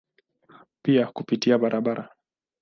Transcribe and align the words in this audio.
Pia 0.81 1.05
kupitia 1.07 1.57
barabara. 1.59 2.09